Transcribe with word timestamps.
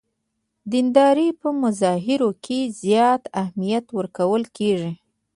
دیندارۍ 0.71 1.29
په 1.41 1.47
مظاهرو 1.61 2.29
کې 2.45 2.59
زیات 2.81 3.23
اهمیت 3.41 3.85
ورکول 3.97 4.43
کېږي. 4.57 4.91